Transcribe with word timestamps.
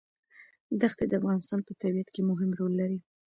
دښتې 0.81 1.05
د 1.07 1.13
افغانستان 1.19 1.59
په 1.67 1.71
طبیعت 1.81 2.09
کې 2.15 2.21
مهم 2.29 2.49
رول 2.59 2.73
لري. 2.81 2.97